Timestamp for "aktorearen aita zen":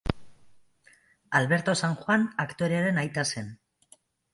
2.49-3.59